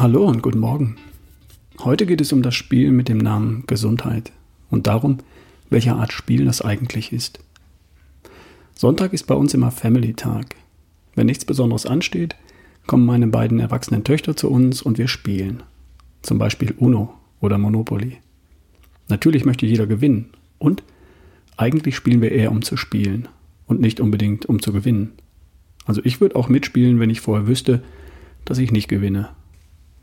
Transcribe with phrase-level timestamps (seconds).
[0.00, 0.96] Hallo und guten Morgen.
[1.80, 4.32] Heute geht es um das Spiel mit dem Namen Gesundheit
[4.70, 5.18] und darum,
[5.68, 7.40] welche Art Spiel das eigentlich ist.
[8.74, 10.56] Sonntag ist bei uns immer Family-Tag.
[11.14, 12.34] Wenn nichts Besonderes ansteht,
[12.86, 15.62] kommen meine beiden erwachsenen Töchter zu uns und wir spielen.
[16.22, 17.12] Zum Beispiel Uno
[17.42, 18.16] oder Monopoly.
[19.08, 20.82] Natürlich möchte jeder gewinnen und
[21.58, 23.28] eigentlich spielen wir eher um zu spielen
[23.66, 25.12] und nicht unbedingt um zu gewinnen.
[25.84, 27.82] Also ich würde auch mitspielen, wenn ich vorher wüsste,
[28.46, 29.28] dass ich nicht gewinne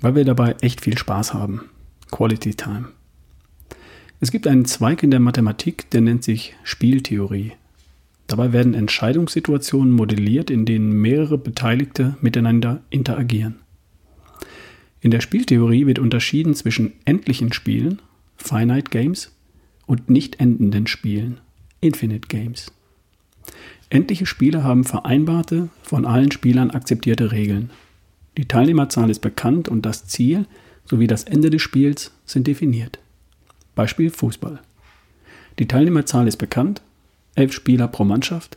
[0.00, 1.68] weil wir dabei echt viel Spaß haben.
[2.10, 2.86] Quality Time.
[4.20, 7.52] Es gibt einen Zweig in der Mathematik, der nennt sich Spieltheorie.
[8.26, 13.56] Dabei werden Entscheidungssituationen modelliert, in denen mehrere Beteiligte miteinander interagieren.
[15.00, 18.00] In der Spieltheorie wird unterschieden zwischen endlichen Spielen,
[18.36, 19.32] Finite Games,
[19.86, 21.38] und nicht endenden Spielen,
[21.80, 22.72] Infinite Games.
[23.88, 27.70] Endliche Spiele haben vereinbarte, von allen Spielern akzeptierte Regeln,
[28.36, 30.46] die Teilnehmerzahl ist bekannt und das Ziel
[30.84, 32.98] sowie das Ende des Spiels sind definiert.
[33.74, 34.60] Beispiel Fußball.
[35.58, 36.82] Die Teilnehmerzahl ist bekannt,
[37.34, 38.56] elf Spieler pro Mannschaft.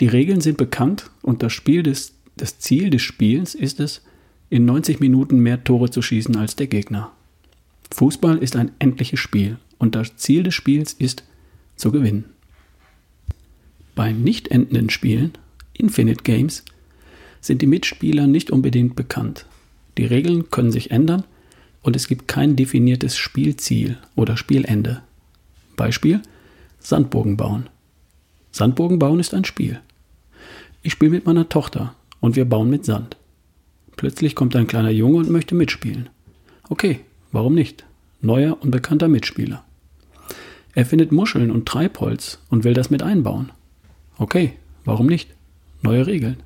[0.00, 4.02] Die Regeln sind bekannt und das, Spiel des, das Ziel des Spiels ist es,
[4.50, 7.12] in 90 Minuten mehr Tore zu schießen als der Gegner.
[7.90, 11.24] Fußball ist ein endliches Spiel und das Ziel des Spiels ist,
[11.76, 12.26] zu gewinnen.
[13.94, 15.32] Bei nicht endenden Spielen,
[15.72, 16.64] Infinite Games,
[17.42, 19.44] sind die Mitspieler nicht unbedingt bekannt.
[19.98, 21.24] Die Regeln können sich ändern
[21.82, 25.02] und es gibt kein definiertes Spielziel oder Spielende.
[25.76, 26.22] Beispiel
[26.78, 27.68] Sandbogen bauen.
[28.52, 29.80] Sandbogen bauen ist ein Spiel.
[30.82, 33.16] Ich spiele mit meiner Tochter und wir bauen mit Sand.
[33.96, 36.08] Plötzlich kommt ein kleiner Junge und möchte mitspielen.
[36.68, 37.84] Okay, warum nicht?
[38.20, 39.64] Neuer, unbekannter Mitspieler.
[40.74, 43.52] Er findet Muscheln und Treibholz und will das mit einbauen.
[44.16, 44.54] Okay,
[44.84, 45.28] warum nicht?
[45.82, 46.36] Neue Regeln.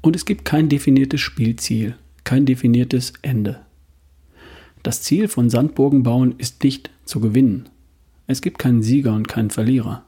[0.00, 3.60] Und es gibt kein definiertes Spielziel, kein definiertes Ende.
[4.82, 7.68] Das Ziel von Sandburgen bauen ist nicht zu gewinnen.
[8.26, 10.04] Es gibt keinen Sieger und keinen Verlierer.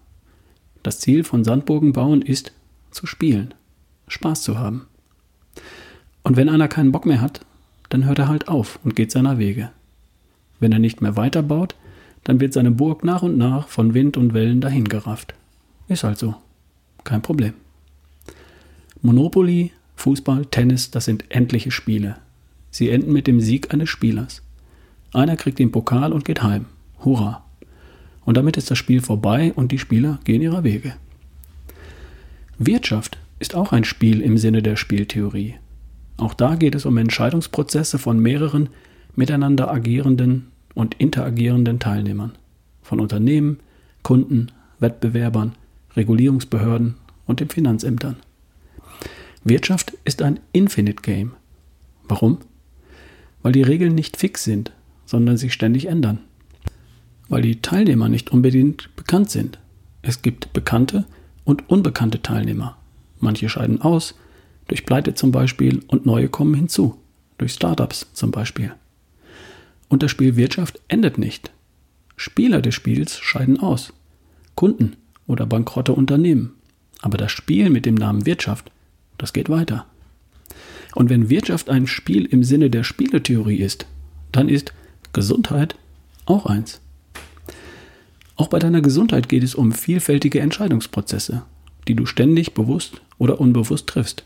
[0.83, 2.53] Das Ziel von Sandburgen bauen ist
[2.91, 3.55] zu spielen,
[4.09, 4.87] Spaß zu haben.
[6.23, 7.41] Und wenn einer keinen Bock mehr hat,
[7.89, 9.71] dann hört er halt auf und geht seiner Wege.
[10.61, 11.75] Wenn er nicht mehr weiterbaut,
[12.25, 15.35] dann wird seine Burg nach und nach von Wind und Wellen dahingerafft.
[15.89, 16.35] Ist halt so.
[17.03, 17.55] Kein Problem.
[19.03, 22.17] Monopoly Fußball, Tennis, das sind endliche Spiele.
[22.71, 24.43] Sie enden mit dem Sieg eines Spielers.
[25.13, 26.65] Einer kriegt den Pokal und geht heim.
[27.05, 27.45] Hurra!
[28.25, 30.95] Und damit ist das Spiel vorbei und die Spieler gehen ihrer Wege.
[32.59, 35.57] Wirtschaft ist auch ein Spiel im Sinne der Spieltheorie.
[36.17, 38.71] Auch da geht es um Entscheidungsprozesse von mehreren
[39.17, 42.33] miteinander agierenden und interagierenden Teilnehmern.
[42.83, 43.59] Von Unternehmen,
[44.03, 45.53] Kunden, Wettbewerbern,
[45.95, 46.95] Regulierungsbehörden
[47.27, 48.17] und den Finanzämtern.
[49.43, 51.33] Wirtschaft ist ein Infinite Game.
[52.05, 52.39] Warum?
[53.43, 54.73] Weil die Regeln nicht fix sind,
[55.07, 56.19] sondern sich ständig ändern.
[57.29, 59.59] Weil die Teilnehmer nicht unbedingt bekannt sind.
[60.03, 61.07] Es gibt bekannte
[61.45, 62.77] und unbekannte Teilnehmer.
[63.19, 64.15] Manche scheiden aus,
[64.69, 66.99] durch Pleite zum Beispiel, und neue kommen hinzu,
[67.39, 68.75] durch Startups zum Beispiel.
[69.89, 71.51] Und das Spiel Wirtschaft endet nicht.
[72.17, 73.95] Spieler des Spiels scheiden aus.
[74.55, 74.97] Kunden
[75.27, 76.53] oder bankrotte Unternehmen.
[77.01, 78.71] Aber das Spiel mit dem Namen Wirtschaft
[79.21, 79.87] das geht weiter.
[80.95, 83.87] Und wenn Wirtschaft ein Spiel im Sinne der Spieletheorie ist,
[84.33, 84.73] dann ist
[85.13, 85.77] Gesundheit
[86.27, 86.81] auch eins.
[88.37, 91.43] Auch bei deiner Gesundheit geht es um vielfältige Entscheidungsprozesse,
[91.87, 94.25] die du ständig bewusst oder unbewusst triffst.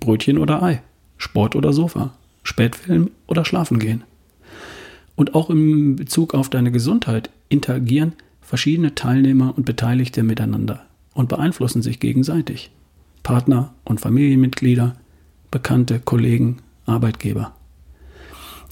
[0.00, 0.82] Brötchen oder Ei,
[1.16, 4.02] Sport oder Sofa, Spätfilm oder Schlafen gehen.
[5.14, 11.82] Und auch im Bezug auf deine Gesundheit interagieren verschiedene Teilnehmer und Beteiligte miteinander und beeinflussen
[11.82, 12.70] sich gegenseitig.
[13.22, 14.96] Partner und Familienmitglieder,
[15.50, 17.54] Bekannte, Kollegen, Arbeitgeber.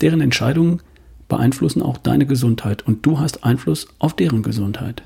[0.01, 0.83] Deren Entscheidungen
[1.29, 5.03] beeinflussen auch deine Gesundheit und du hast Einfluss auf deren Gesundheit.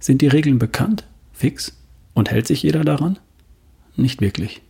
[0.00, 1.76] Sind die Regeln bekannt, fix
[2.14, 3.18] und hält sich jeder daran?
[3.96, 4.62] Nicht wirklich.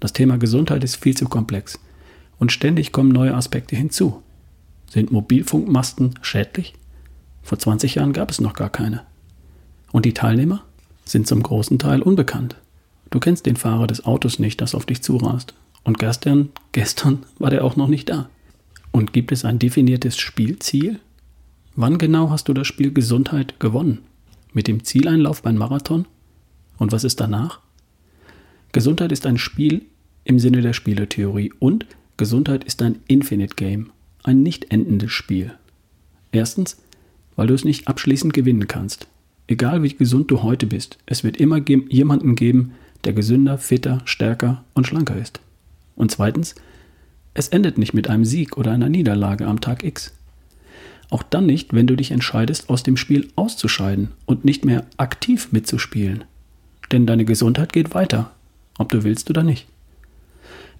[0.00, 1.78] Das Thema Gesundheit ist viel zu komplex
[2.38, 4.22] und ständig kommen neue Aspekte hinzu.
[4.90, 6.74] Sind Mobilfunkmasten schädlich?
[7.42, 9.02] Vor 20 Jahren gab es noch gar keine.
[9.92, 10.62] Und die Teilnehmer
[11.04, 12.56] sind zum großen Teil unbekannt.
[13.14, 15.54] Du kennst den Fahrer des Autos nicht, das auf dich zurast.
[15.84, 18.28] Und gestern, gestern war der auch noch nicht da.
[18.90, 20.98] Und gibt es ein definiertes Spielziel?
[21.76, 24.00] Wann genau hast du das Spiel Gesundheit gewonnen?
[24.52, 26.06] Mit dem Zieleinlauf beim Marathon?
[26.76, 27.60] Und was ist danach?
[28.72, 29.82] Gesundheit ist ein Spiel
[30.24, 33.92] im Sinne der Spieletheorie und Gesundheit ist ein Infinite Game,
[34.24, 35.54] ein nicht endendes Spiel.
[36.32, 36.82] Erstens,
[37.36, 39.06] weil du es nicht abschließend gewinnen kannst.
[39.46, 42.72] Egal wie gesund du heute bist, es wird immer jemanden geben,
[43.04, 45.40] der gesünder, fitter, stärker und schlanker ist.
[45.96, 46.54] Und zweitens,
[47.34, 50.14] Es endet nicht mit einem Sieg oder einer Niederlage am Tag X.
[51.10, 55.48] Auch dann nicht, wenn du dich entscheidest, aus dem Spiel auszuscheiden und nicht mehr aktiv
[55.50, 56.24] mitzuspielen.
[56.92, 58.30] Denn deine Gesundheit geht weiter,
[58.78, 59.66] ob du willst oder nicht.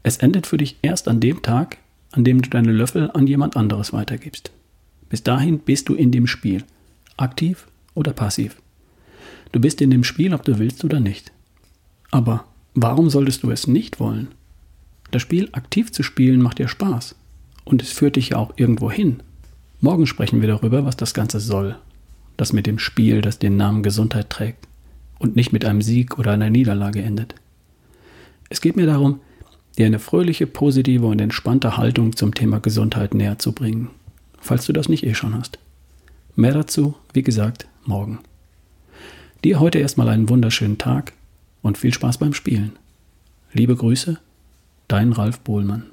[0.02, 1.78] Es endet für dich erst an dem Tag,
[2.12, 4.52] an dem du deine Löffel an jemand anderes weitergibst.
[5.08, 6.64] Bis dahin bist du in dem Spiel,
[7.16, 8.56] aktiv oder passiv.
[9.52, 11.32] Du bist in dem Spiel, ob du willst oder nicht.
[12.14, 12.44] Aber
[12.76, 14.28] warum solltest du es nicht wollen?
[15.10, 17.16] Das Spiel aktiv zu spielen macht dir Spaß.
[17.64, 19.20] Und es führt dich ja auch irgendwo hin.
[19.80, 21.74] Morgen sprechen wir darüber, was das Ganze soll.
[22.36, 24.68] Das mit dem Spiel, das den Namen Gesundheit trägt
[25.18, 27.34] und nicht mit einem Sieg oder einer Niederlage endet.
[28.48, 29.18] Es geht mir darum,
[29.76, 33.90] dir eine fröhliche, positive und entspannte Haltung zum Thema Gesundheit näher zu bringen,
[34.40, 35.58] falls du das nicht eh schon hast.
[36.36, 38.20] Mehr dazu, wie gesagt, morgen.
[39.42, 41.12] Dir heute erstmal einen wunderschönen Tag
[41.64, 42.72] und viel Spaß beim Spielen.
[43.52, 44.20] Liebe Grüße,
[44.86, 45.86] dein Ralf Bohlmann.